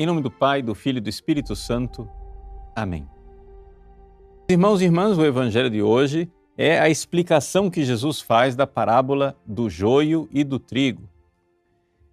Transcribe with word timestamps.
Em 0.00 0.06
nome 0.06 0.22
do 0.22 0.30
Pai, 0.30 0.62
do 0.62 0.74
Filho 0.74 0.96
e 0.96 1.00
do 1.02 1.10
Espírito 1.10 1.54
Santo. 1.54 2.08
Amém. 2.74 3.06
Irmãos 4.48 4.80
e 4.80 4.86
irmãs, 4.86 5.18
o 5.18 5.22
Evangelho 5.26 5.68
de 5.68 5.82
hoje 5.82 6.26
é 6.56 6.80
a 6.80 6.88
explicação 6.88 7.68
que 7.68 7.84
Jesus 7.84 8.18
faz 8.18 8.56
da 8.56 8.66
parábola 8.66 9.36
do 9.44 9.68
joio 9.68 10.26
e 10.32 10.42
do 10.42 10.58
trigo. 10.58 11.06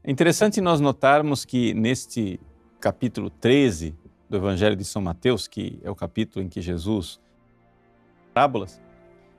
É 0.04 0.12
interessante 0.12 0.60
nós 0.60 0.82
notarmos 0.82 1.46
que 1.46 1.74
neste 1.74 2.42
capítulo 2.78 3.30
13 3.30 3.96
do 4.30 4.36
Evangelho 4.36 4.76
de 4.76 4.84
São 4.84 5.02
Mateus, 5.02 5.48
que 5.48 5.80
é 5.82 5.90
o 5.90 5.96
capítulo 5.96 6.44
em 6.44 6.50
que 6.50 6.60
Jesus 6.60 7.22
parábolas, 8.34 8.82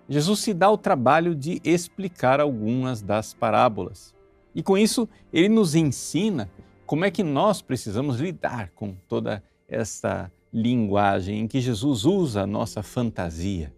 Jesus 0.08 0.40
se 0.40 0.54
dá 0.54 0.70
o 0.70 0.78
trabalho 0.78 1.34
de 1.34 1.60
explicar 1.62 2.40
algumas 2.40 3.02
das 3.02 3.34
parábolas. 3.34 4.14
E 4.54 4.62
com 4.62 4.78
isso, 4.78 5.06
ele 5.30 5.50
nos 5.50 5.74
ensina 5.74 6.48
como 6.88 7.04
é 7.04 7.10
que 7.10 7.22
nós 7.22 7.60
precisamos 7.60 8.18
lidar 8.18 8.70
com 8.70 8.94
toda 9.06 9.44
essa 9.68 10.32
linguagem 10.50 11.40
em 11.40 11.46
que 11.46 11.60
Jesus 11.60 12.06
usa 12.06 12.40
a 12.40 12.46
nossa 12.46 12.82
fantasia. 12.82 13.74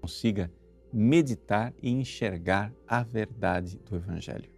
Consiga 0.00 0.50
meditar 0.92 1.72
e 1.80 1.92
enxergar 1.92 2.72
a 2.84 3.04
verdade 3.04 3.78
do 3.88 3.94
Evangelho. 3.94 4.50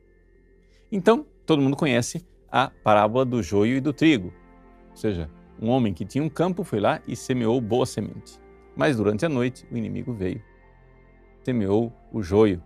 Então, 0.90 1.26
todo 1.44 1.60
mundo 1.60 1.76
conhece 1.76 2.26
a 2.50 2.70
parábola 2.70 3.26
do 3.26 3.42
joio 3.42 3.76
e 3.76 3.80
do 3.82 3.92
trigo. 3.92 4.32
Ou 4.92 4.96
seja, 4.96 5.30
um 5.60 5.68
homem 5.68 5.92
que 5.92 6.06
tinha 6.06 6.24
um 6.24 6.30
campo 6.30 6.64
foi 6.64 6.80
lá 6.80 7.02
e 7.06 7.14
semeou 7.14 7.60
boa 7.60 7.84
semente. 7.84 8.40
Mas 8.74 8.96
durante 8.96 9.26
a 9.26 9.28
noite 9.28 9.66
o 9.70 9.76
inimigo 9.76 10.14
veio, 10.14 10.42
semeou 11.44 11.92
o 12.10 12.22
joio. 12.22 12.62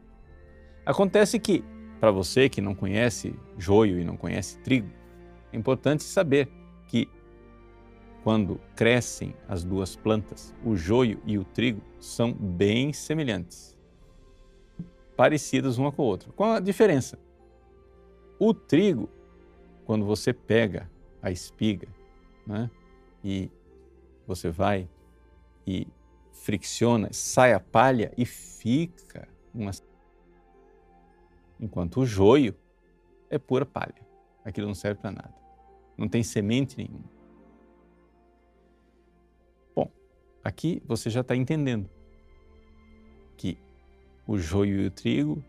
Acontece 0.87 1.41
que 1.41 1.65
para 2.01 2.11
você 2.11 2.49
que 2.49 2.63
não 2.63 2.75
conhece 2.75 3.35
joio 3.59 4.01
e 4.01 4.05
não 4.05 4.17
conhece 4.17 4.59
trigo, 4.59 4.89
é 5.53 5.57
importante 5.57 6.03
saber 6.03 6.49
que 6.89 7.07
quando 8.25 8.61
crescem 8.75 9.35
as 9.47 9.63
duas 9.63 9.97
plantas, 9.97 10.55
o 10.65 10.75
joio 10.77 11.21
e 11.27 11.39
o 11.39 11.45
trigo 11.45 11.83
são 11.99 12.33
bem 12.33 12.93
semelhantes, 12.93 13.77
parecidas 15.17 15.77
uma 15.77 15.93
com 15.93 16.03
a 16.03 16.07
outra. 16.07 16.33
Com 16.33 16.45
a 16.45 16.61
diferença: 16.61 17.19
o 18.39 18.55
trigo, 18.55 19.09
quando 19.85 20.05
você 20.07 20.33
pega 20.33 20.91
a 21.23 21.31
espiga 21.31 21.89
né, 22.47 22.71
e 23.23 23.51
você 24.27 24.51
vai 24.51 24.89
e 25.67 25.87
fricciona, 26.33 27.11
sai 27.13 27.53
a 27.53 27.61
palha 27.61 28.13
e 28.17 28.25
fica 28.25 29.29
uma 29.53 29.73
enquanto 31.61 32.01
o 32.01 32.07
joio 32.07 32.55
é 33.29 33.39
pura 33.39 33.67
palha. 33.67 34.07
Aquilo 34.45 34.67
não 34.67 34.75
serve 34.75 35.01
para 35.01 35.13
nada. 35.13 35.35
Não 35.97 36.09
tem 36.09 36.23
semente 36.23 36.79
nenhuma. 36.79 37.05
Bom, 39.75 39.91
aqui 40.43 40.83
você 40.87 41.11
já 41.11 41.21
está 41.21 41.37
entendendo 41.37 41.89
que 43.37 43.59
o 44.27 44.39
joio 44.39 44.81
e 44.81 44.87
o 44.87 44.91
trigo 44.91 45.45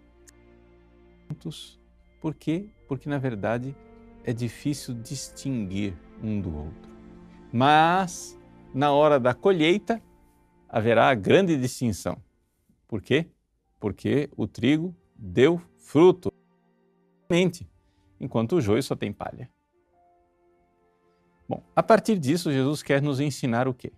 juntos. 1.32 1.80
Por 2.20 2.36
quê? 2.36 2.70
Porque 2.88 3.10
na 3.10 3.18
verdade 3.18 3.76
é 4.24 4.34
difícil 4.34 4.94
distinguir 4.94 5.96
um 6.22 6.40
do 6.40 6.56
outro. 6.56 6.92
Mas 7.52 8.38
na 8.74 8.92
hora 8.92 9.20
da 9.20 9.34
colheita 9.34 10.02
haverá 10.70 11.14
grande 11.16 11.58
distinção. 11.58 12.22
Por 12.88 13.02
quê? 13.02 13.28
Porque 13.80 14.30
o 14.38 14.46
trigo 14.46 14.96
deu 15.16 15.62
fruto, 15.82 16.32
enquanto 18.20 18.58
o 18.58 18.62
joio 18.62 18.84
só 18.84 18.96
tem 18.96 19.12
palha. 19.12 19.50
Bom, 21.48 21.62
a 21.76 21.84
partir 21.84 22.18
disso, 22.18 22.52
Jesus 22.52 22.82
quer 22.82 23.02
nos 23.02 23.20
ensinar 23.20 23.68
o 23.68 23.74
quê? 23.74 23.92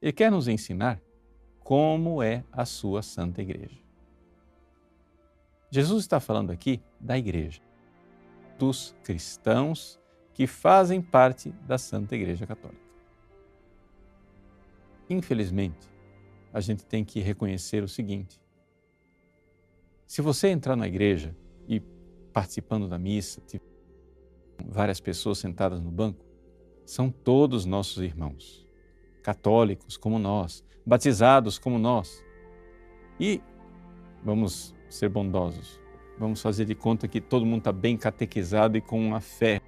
Ele 0.00 0.12
quer 0.12 0.30
nos 0.30 0.48
ensinar 0.48 1.00
como 1.60 2.22
é 2.22 2.42
a 2.50 2.64
sua 2.64 3.02
Santa 3.02 3.42
Igreja. 3.42 3.78
Jesus 5.70 6.02
está 6.02 6.18
falando 6.18 6.50
aqui 6.50 6.82
da 6.98 7.18
Igreja, 7.18 7.60
dos 8.58 8.96
cristãos 9.04 10.00
que 10.32 10.46
fazem 10.46 11.00
parte 11.00 11.50
da 11.66 11.76
Santa 11.76 12.16
Igreja 12.16 12.46
Católica. 12.46 12.82
Infelizmente, 15.08 15.88
a 16.52 16.60
gente 16.60 16.84
tem 16.84 17.04
que 17.04 17.20
reconhecer 17.20 17.82
o 17.82 17.88
seguinte: 17.88 18.40
se 20.10 20.20
você 20.20 20.48
entrar 20.48 20.74
na 20.74 20.88
igreja 20.88 21.36
e 21.68 21.78
participando 22.32 22.88
da 22.88 22.98
missa, 22.98 23.40
várias 24.66 24.98
pessoas 24.98 25.38
sentadas 25.38 25.80
no 25.80 25.88
banco, 25.88 26.26
são 26.84 27.12
todos 27.12 27.64
nossos 27.64 28.02
irmãos, 28.02 28.66
católicos 29.22 29.96
como 29.96 30.18
nós, 30.18 30.64
batizados 30.84 31.60
como 31.60 31.78
nós. 31.78 32.24
E 33.20 33.40
vamos 34.24 34.74
ser 34.88 35.08
bondosos, 35.08 35.80
vamos 36.18 36.42
fazer 36.42 36.64
de 36.64 36.74
conta 36.74 37.06
que 37.06 37.20
todo 37.20 37.46
mundo 37.46 37.58
está 37.58 37.72
bem 37.72 37.96
catequizado 37.96 38.76
e 38.76 38.80
com 38.80 39.00
uma 39.00 39.20
fé. 39.20 39.60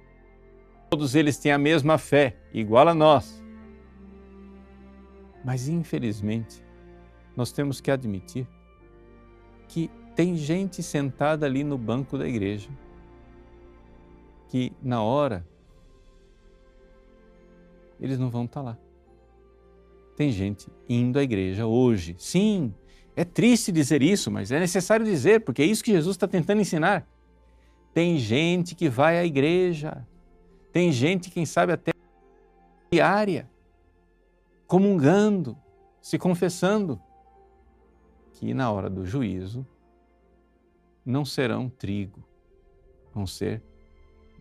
Todos 0.89 1.15
eles 1.15 1.37
têm 1.37 1.53
a 1.53 1.57
mesma 1.57 1.97
fé, 1.97 2.35
igual 2.53 2.89
a 2.89 2.93
nós. 2.93 3.41
Mas 5.41 5.69
infelizmente, 5.69 6.61
nós 7.33 7.53
temos 7.53 7.79
que 7.79 7.89
admitir 7.89 8.45
que 9.69 9.89
tem 10.15 10.35
gente 10.35 10.83
sentada 10.83 11.45
ali 11.45 11.63
no 11.63 11.77
banco 11.77 12.17
da 12.17 12.27
igreja 12.27 12.69
que, 14.47 14.71
na 14.81 15.01
hora, 15.01 15.45
eles 17.99 18.19
não 18.19 18.29
vão 18.29 18.45
estar 18.45 18.61
lá. 18.61 18.77
Tem 20.15 20.31
gente 20.31 20.67
indo 20.87 21.17
à 21.17 21.23
igreja 21.23 21.65
hoje. 21.65 22.15
Sim, 22.19 22.73
é 23.15 23.25
triste 23.25 23.71
dizer 23.71 24.03
isso, 24.03 24.29
mas 24.29 24.51
é 24.51 24.59
necessário 24.59 25.05
dizer, 25.05 25.41
porque 25.41 25.61
é 25.63 25.65
isso 25.65 25.83
que 25.83 25.91
Jesus 25.91 26.15
está 26.15 26.27
tentando 26.27 26.61
ensinar. 26.61 27.07
Tem 27.93 28.17
gente 28.17 28.75
que 28.75 28.89
vai 28.89 29.17
à 29.17 29.25
igreja, 29.25 30.05
tem 30.71 30.91
gente, 30.91 31.31
quem 31.31 31.45
sabe, 31.45 31.73
até 31.73 31.91
diária, 32.91 33.49
comungando, 34.67 35.57
se 35.99 36.19
confessando, 36.19 37.01
que 38.33 38.53
na 38.53 38.71
hora 38.71 38.89
do 38.89 39.05
juízo 39.05 39.65
não 41.05 41.25
serão 41.25 41.69
trigo, 41.69 42.23
vão 43.13 43.27
ser 43.27 43.61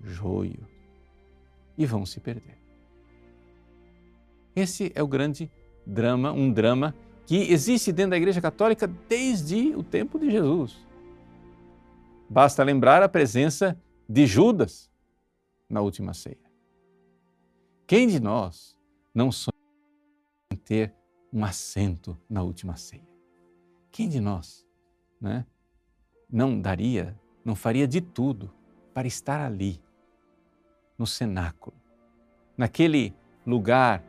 joio 0.03 0.67
e 1.77 1.87
vão 1.87 2.05
se 2.05 2.21
perder. 2.21 2.59
Esse 4.55 4.93
é 4.95 5.03
o 5.03 5.09
grande 5.09 5.51
drama, 5.87 6.33
um 6.33 6.53
drama 6.53 6.95
que 7.27 7.37
existe 7.53 7.93
dentro 7.93 8.11
da 8.11 8.17
Igreja 8.17 8.41
Católica 8.41 8.87
desde 8.87 9.75
o 9.75 9.83
tempo 9.83 10.19
de 10.19 10.31
Jesus. 10.31 10.87
Basta 12.29 12.63
lembrar 12.63 13.03
a 13.03 13.09
presença 13.09 13.81
de 14.09 14.27
Judas 14.27 14.91
na 15.69 15.81
última 15.81 16.15
ceia. 16.15 16.39
Quem 17.87 18.07
de 18.07 18.21
nós 18.21 18.77
não 19.15 19.31
sonha 19.31 19.53
em 20.51 20.57
ter 20.57 20.95
um 21.33 21.45
assento 21.45 22.19
na 22.29 22.43
última 22.43 22.77
ceia? 22.77 23.09
Quem 23.91 24.09
de 24.09 24.21
nós, 24.21 24.67
né? 25.21 25.47
Não 26.33 26.59
daria, 26.59 27.15
não 27.45 27.55
faria 27.55 27.87
de 27.87 28.01
tudo 28.01 28.51
para 28.95 29.07
estar 29.07 29.41
ali, 29.45 29.79
no 30.99 31.07
cenáculo, 31.07 31.77
naquele 32.57 33.15
lugar 33.47 34.03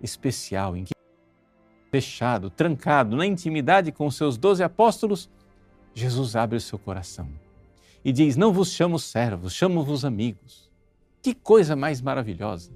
especial 0.00 0.76
em 0.76 0.84
que 0.84 0.94
fechado, 1.90 2.50
trancado, 2.50 3.16
na 3.16 3.26
intimidade 3.26 3.90
com 3.92 4.06
os 4.06 4.16
seus 4.16 4.36
doze 4.36 4.62
apóstolos, 4.62 5.30
Jesus 5.94 6.36
abre 6.36 6.58
o 6.58 6.60
seu 6.60 6.78
coração 6.78 7.28
e 8.04 8.12
diz: 8.12 8.36
Não 8.36 8.52
vos 8.52 8.72
chamo 8.72 8.98
servos, 8.98 9.52
chamo-vos 9.52 10.04
amigos. 10.04 10.70
Que 11.22 11.34
coisa 11.34 11.74
mais 11.74 12.00
maravilhosa! 12.00 12.72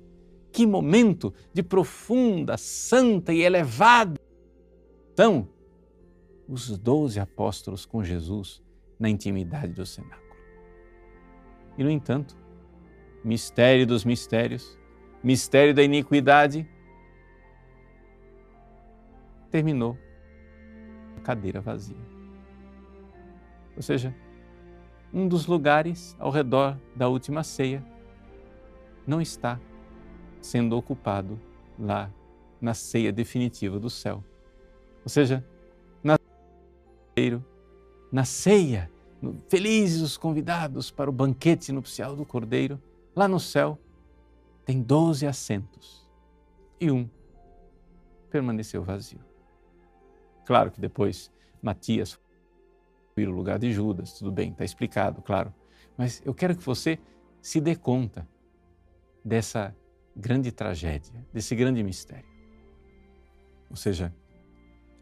Que 0.51 0.67
momento 0.67 1.35
de 1.53 1.63
profunda, 1.63 2.57
santa 2.57 3.33
e 3.33 3.43
elevada. 3.43 4.19
Então, 5.13 5.49
os 6.49 6.79
doze 6.79 7.21
apóstolos 7.21 7.85
com 7.85 8.03
Jesus 8.03 8.63
na 8.99 9.09
intimidade 9.09 9.73
do 9.73 9.87
cenáculo. 9.87 10.37
E, 11.77 11.85
no 11.85 11.91
entanto, 11.91 12.37
mistério 13.25 13.87
dos 13.87 14.05
mistérios, 14.05 14.79
mistério 15.23 15.75
da 15.75 15.83
iniquidade, 15.83 16.69
terminou 19.51 19.97
a 21.17 21.21
cadeira 21.21 21.61
vazia. 21.61 21.97
Ou 23.77 23.83
seja, 23.83 24.15
um 25.13 25.29
dos 25.29 25.47
lugares 25.47 26.17
ao 26.19 26.31
redor 26.31 26.77
da 26.95 27.09
última 27.09 27.43
ceia 27.43 27.85
não 29.07 29.21
está 29.21 29.59
sendo 30.41 30.77
ocupado 30.77 31.41
lá 31.79 32.11
na 32.61 32.75
ceia 32.75 33.13
definitiva 33.13 33.79
do 33.79 33.89
céu. 33.89 34.23
Ou 35.05 35.09
seja, 35.09 35.45
na 36.03 36.19
na 38.11 38.25
ceia, 38.25 38.91
felizes 39.49 40.01
os 40.01 40.17
convidados 40.17 40.91
para 40.91 41.11
o 41.11 41.13
banquete 41.13 41.73
nupcial 41.73 42.17
do 42.17 42.25
Cordeiro, 42.25 42.81
lá 43.15 43.29
no 43.29 43.41
céu, 43.41 43.79
tem 44.65 44.83
doze 44.83 45.27
assentos 45.27 46.09
e 46.81 46.91
um 46.91 47.09
permaneceu 48.31 48.83
vazio. 48.83 49.21
Claro 50.45 50.71
que 50.71 50.81
depois 50.81 51.31
Matias 51.61 52.19
foi 53.15 53.27
o 53.27 53.31
lugar 53.31 53.59
de 53.59 53.73
Judas, 53.73 54.13
tudo 54.13 54.31
bem, 54.31 54.51
está 54.51 54.65
explicado, 54.65 55.21
claro. 55.23 55.53
Mas 55.97 56.23
eu 56.25 56.33
quero 56.33 56.57
que 56.57 56.63
você 56.63 56.99
se 57.41 57.61
dê 57.61 57.75
conta 57.75 58.29
dessa 59.25 59.75
grande 60.15 60.53
tragédia, 60.53 61.27
desse 61.33 61.55
grande 61.55 61.83
mistério. 61.83 62.29
Ou 63.71 63.77
seja, 63.77 64.15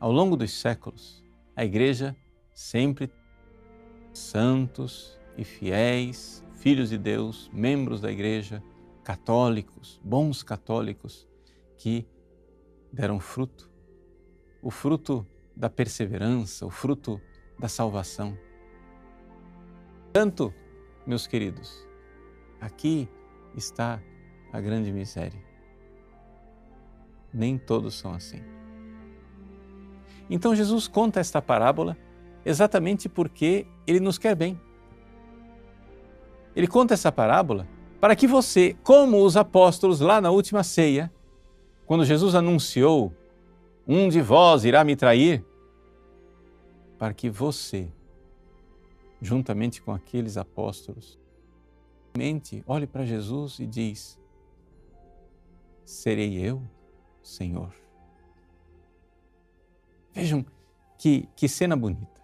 ao 0.00 0.11
longo 0.11 0.37
dos 0.37 0.53
séculos, 0.53 1.25
a 1.55 1.64
Igreja 1.64 2.17
sempre 2.56 3.12
santos 4.14 5.20
e 5.37 5.44
fiéis, 5.44 6.43
filhos 6.55 6.88
de 6.88 6.97
Deus, 6.97 7.50
membros 7.53 8.00
da 8.00 8.11
Igreja, 8.11 8.62
católicos, 9.05 10.00
bons 10.03 10.43
católicos, 10.43 11.29
que 11.76 12.08
deram 12.91 13.20
fruto, 13.20 13.70
o 14.62 14.70
fruto 14.70 15.26
da 15.55 15.69
perseverança, 15.69 16.64
o 16.64 16.70
fruto 16.70 17.20
da 17.58 17.69
salvação. 17.69 18.37
Tanto, 20.11 20.53
meus 21.06 21.26
queridos, 21.26 21.87
aqui 22.58 23.06
está 23.55 24.03
a 24.50 24.58
grande 24.62 24.91
miséria. 24.91 25.44
Nem 27.35 27.58
todos 27.58 27.97
são 27.97 28.14
assim. 28.14 28.41
Então 30.31 30.56
Jesus 30.56 30.88
conta 30.88 31.20
esta 31.20 31.43
parábola 31.43 31.99
exatamente 32.46 33.08
porque 33.08 33.66
ele 33.87 33.98
nos 33.98 34.16
quer 34.16 34.37
bem. 34.37 34.58
Ele 36.54 36.69
conta 36.69 36.94
essa 36.94 37.10
parábola 37.10 37.66
para 38.00 38.14
que 38.14 38.26
você, 38.26 38.76
como 38.84 39.22
os 39.25 39.37
apóstolos 39.37 40.00
lá 40.00 40.20
na 40.20 40.31
última 40.31 40.62
ceia, 40.62 41.12
quando 41.84 42.04
Jesus 42.04 42.34
anunciou: 42.37 43.12
Um 43.87 44.08
de 44.08 44.22
vós 44.22 44.64
irá 44.64 44.84
me 44.84 44.94
trair, 44.94 45.44
para 46.96 47.12
que 47.12 47.28
você, 47.28 47.88
juntamente 49.20 49.82
com 49.82 49.93
aqueles 49.93 50.37
apóstolos, 50.37 51.19
mente, 52.16 52.62
olhe 52.66 52.87
para 52.87 53.04
Jesus 53.04 53.58
e 53.58 53.66
diz: 53.66 54.19
Serei 55.84 56.38
eu, 56.38 56.62
Senhor. 57.22 57.72
Vejam 60.12 60.46
que, 60.96 61.28
que 61.37 61.46
cena 61.48 61.76
bonita, 61.76 62.16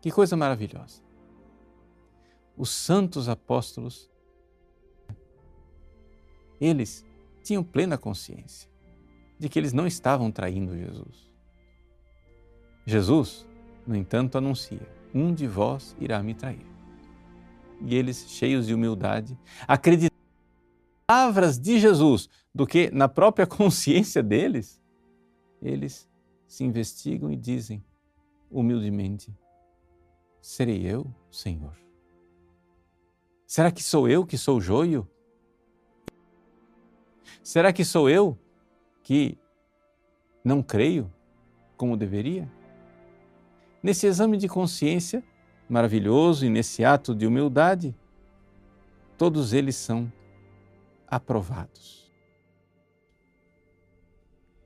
que 0.00 0.10
coisa 0.10 0.36
maravilhosa. 0.36 1.02
Os 2.56 2.70
santos 2.70 3.28
apóstolos, 3.28 4.10
eles 6.60 7.06
tinham 7.42 7.62
plena 7.62 7.96
consciência 7.96 8.68
de 9.38 9.48
que 9.48 9.58
eles 9.58 9.72
não 9.72 9.86
estavam 9.86 10.30
traindo 10.30 10.76
Jesus. 10.76 11.30
Jesus, 12.84 13.46
no 13.86 13.96
entanto, 13.96 14.36
anuncia: 14.36 14.86
Um 15.14 15.32
de 15.32 15.46
vós 15.46 15.96
irá 15.98 16.22
me 16.22 16.34
trair. 16.34 16.66
E 17.80 17.94
eles, 17.94 18.28
cheios 18.28 18.66
de 18.66 18.74
humildade, 18.74 19.38
acreditaram 19.66 20.14
nas 20.14 21.06
palavras 21.06 21.58
de 21.58 21.80
Jesus 21.80 22.28
do 22.54 22.66
que 22.66 22.90
na 22.90 23.08
própria 23.08 23.46
consciência 23.48 24.22
deles, 24.22 24.82
eles 25.62 26.08
se 26.46 26.64
investigam 26.64 27.32
e 27.32 27.36
dizem 27.36 27.82
humildemente: 28.50 29.34
Serei 30.40 30.86
eu, 30.86 31.06
Senhor? 31.30 31.76
Será 33.46 33.70
que 33.70 33.82
sou 33.82 34.08
eu 34.08 34.24
que 34.24 34.38
sou 34.38 34.60
joio? 34.60 35.08
Será 37.42 37.72
que 37.72 37.84
sou 37.84 38.08
eu 38.08 38.38
que 39.02 39.36
não 40.44 40.62
creio 40.62 41.12
como 41.76 41.96
deveria? 41.96 42.50
Nesse 43.82 44.06
exame 44.06 44.36
de 44.36 44.48
consciência 44.48 45.22
maravilhoso 45.68 46.44
e 46.44 46.50
nesse 46.50 46.84
ato 46.84 47.14
de 47.14 47.26
humildade, 47.26 47.94
todos 49.16 49.52
eles 49.52 49.76
são 49.76 50.12
aprovados. 51.06 52.10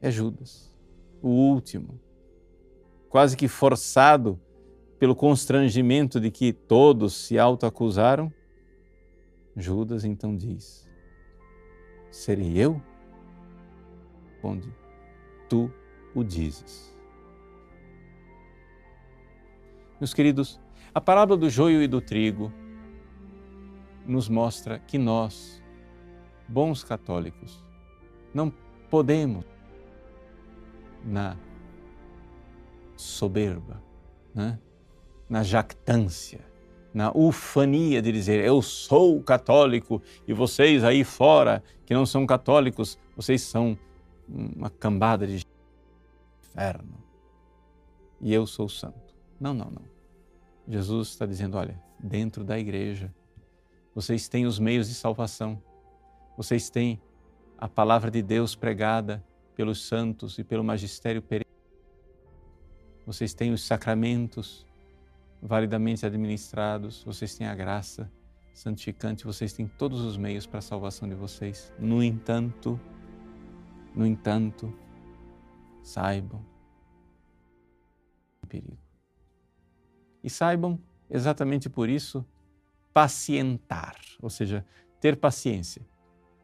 É 0.00 0.10
Judas 0.10 0.74
o 1.22 1.28
último, 1.28 1.98
quase 3.08 3.34
que 3.34 3.48
forçado 3.48 4.38
pelo 4.98 5.14
constrangimento 5.14 6.20
de 6.20 6.30
que 6.30 6.52
todos 6.52 7.14
se 7.14 7.38
autoacusaram, 7.38 8.32
Judas 9.56 10.04
então 10.04 10.36
diz: 10.36 10.88
Serei 12.10 12.58
eu? 12.58 12.80
Responde: 14.24 14.72
Tu 15.48 15.70
o 16.14 16.22
dizes. 16.22 16.94
Meus 20.00 20.12
queridos, 20.12 20.60
a 20.92 21.00
parábola 21.00 21.38
do 21.38 21.48
joio 21.48 21.82
e 21.82 21.88
do 21.88 22.00
trigo 22.00 22.52
nos 24.06 24.28
mostra 24.28 24.78
que 24.78 24.98
nós, 24.98 25.62
bons 26.46 26.84
católicos, 26.84 27.64
não 28.34 28.52
podemos 28.90 29.44
na 31.04 31.36
soberba, 32.96 33.82
né? 34.34 34.58
Na 35.28 35.42
jactância, 35.42 36.40
na 36.92 37.10
ufania 37.12 38.00
de 38.00 38.12
dizer 38.12 38.44
eu 38.44 38.62
sou 38.62 39.22
católico 39.22 40.00
e 40.26 40.32
vocês 40.32 40.84
aí 40.84 41.02
fora 41.02 41.62
que 41.84 41.94
não 41.94 42.06
são 42.06 42.26
católicos, 42.26 42.98
vocês 43.16 43.42
são 43.42 43.76
uma 44.28 44.70
cambada 44.70 45.26
de 45.26 45.44
inferno 46.42 47.02
e 48.20 48.32
eu 48.32 48.46
sou 48.46 48.68
santo. 48.68 49.14
Não, 49.40 49.52
não, 49.52 49.70
não. 49.70 49.82
Jesus 50.66 51.08
está 51.08 51.26
dizendo: 51.26 51.56
olha, 51.56 51.78
dentro 51.98 52.44
da 52.44 52.58
igreja, 52.58 53.12
vocês 53.94 54.28
têm 54.28 54.46
os 54.46 54.58
meios 54.58 54.88
de 54.88 54.94
salvação, 54.94 55.62
vocês 56.36 56.70
têm 56.70 57.00
a 57.58 57.68
palavra 57.68 58.10
de 58.10 58.22
Deus 58.22 58.54
pregada, 58.54 59.22
pelos 59.54 59.86
santos 59.86 60.38
e 60.38 60.44
pelo 60.44 60.64
magistério 60.64 61.22
perene. 61.22 61.44
Vocês 63.06 63.34
têm 63.34 63.52
os 63.52 63.62
sacramentos 63.62 64.66
validamente 65.46 66.06
administrados, 66.06 67.04
vocês 67.04 67.34
têm 67.34 67.46
a 67.46 67.54
graça 67.54 68.10
santificante, 68.54 69.26
vocês 69.26 69.52
têm 69.52 69.68
todos 69.68 70.00
os 70.00 70.16
meios 70.16 70.46
para 70.46 70.60
a 70.60 70.62
salvação 70.62 71.06
de 71.06 71.14
vocês. 71.14 71.70
No 71.78 72.02
entanto, 72.02 72.80
no 73.94 74.06
entanto, 74.06 74.72
saibam 75.82 76.42
perigo. 78.48 78.78
E 80.22 80.30
saibam, 80.30 80.80
exatamente 81.10 81.68
por 81.68 81.88
isso, 81.88 82.24
pacientar, 82.92 83.96
ou 84.22 84.30
seja, 84.30 84.64
ter 85.00 85.16
paciência. 85.16 85.84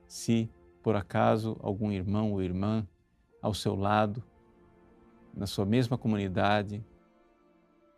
Se 0.08 0.50
por 0.82 0.96
acaso 0.96 1.56
algum 1.62 1.92
irmão 1.92 2.32
ou 2.32 2.42
irmã 2.42 2.86
ao 3.40 3.54
seu 3.54 3.76
lado, 3.76 4.22
na 5.32 5.46
sua 5.46 5.64
mesma 5.64 5.96
comunidade, 5.96 6.84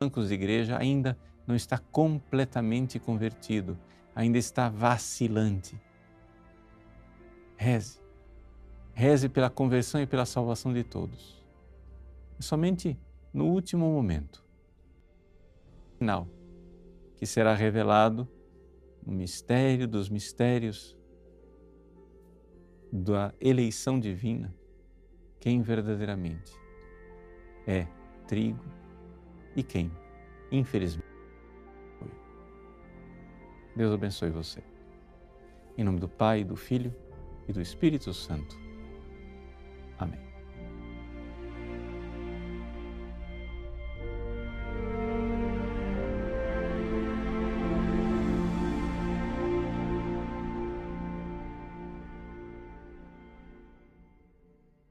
bancos 0.02 0.28
de 0.28 0.34
igreja, 0.34 0.76
ainda 0.76 1.16
não 1.46 1.54
está 1.54 1.78
completamente 1.78 2.98
convertido, 2.98 3.78
ainda 4.14 4.36
está 4.36 4.68
vacilante. 4.68 5.80
Reze. 7.56 8.00
Reze 8.92 9.28
pela 9.28 9.48
conversão 9.48 10.00
e 10.02 10.06
pela 10.06 10.26
salvação 10.26 10.72
de 10.72 10.82
todos. 10.82 11.40
É 12.36 12.42
somente 12.42 12.98
no 13.32 13.46
último 13.46 13.86
momento, 13.86 14.44
final, 15.98 16.26
que 17.16 17.24
será 17.24 17.54
revelado 17.54 18.28
o 19.06 19.12
mistério 19.12 19.86
dos 19.86 20.08
mistérios 20.08 20.96
da 22.92 23.32
eleição 23.40 23.98
divina 23.98 24.54
quem 25.40 25.62
verdadeiramente 25.62 26.52
é 27.66 27.86
trigo 28.28 28.81
e 29.56 29.62
quem, 29.62 29.90
infelizmente, 30.50 31.06
foi. 31.98 32.08
Deus 33.76 33.92
abençoe 33.92 34.30
você. 34.30 34.62
Em 35.76 35.84
nome 35.84 36.00
do 36.00 36.08
Pai, 36.08 36.44
do 36.44 36.56
Filho 36.56 36.94
e 37.48 37.52
do 37.52 37.60
Espírito 37.60 38.12
Santo. 38.12 38.58
Amém. 39.98 40.31